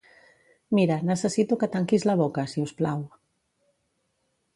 [0.77, 3.05] Mira, necessito que tanquis la boca, si us plau.